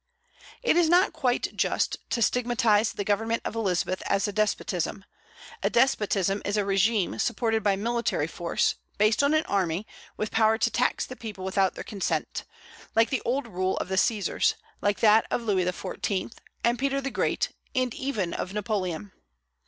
It 0.63 0.77
is 0.77 0.89
not 0.89 1.13
quite 1.13 1.55
just 1.55 1.97
to 2.09 2.23
stigmatize 2.23 2.91
the 2.93 3.03
government 3.03 3.43
of 3.45 3.55
Elizabeth 3.55 4.01
as 4.07 4.27
a 4.27 4.31
despotism, 4.33 5.05
A 5.61 5.69
despotism 5.69 6.41
is 6.43 6.57
a 6.57 6.63
régime 6.63 7.21
supported 7.21 7.61
by 7.61 7.75
military 7.75 8.25
force, 8.25 8.73
based 8.97 9.21
on 9.21 9.35
an 9.35 9.45
army, 9.45 9.85
with 10.17 10.31
power 10.31 10.57
to 10.57 10.71
tax 10.71 11.05
the 11.05 11.15
people 11.15 11.45
without 11.45 11.75
their 11.75 11.83
consent, 11.83 12.45
like 12.95 13.11
the 13.11 13.21
old 13.25 13.45
rule 13.47 13.77
of 13.77 13.89
the 13.89 13.97
Caesars, 13.97 14.55
like 14.81 15.01
that 15.01 15.27
of 15.29 15.43
Louis 15.43 15.65
XIV. 15.65 16.33
and 16.63 16.79
Peter 16.79 16.99
the 16.99 17.11
Great, 17.11 17.49
and 17.75 17.93
even 17.93 18.33
of 18.33 18.53
Napoleon. 18.55 19.11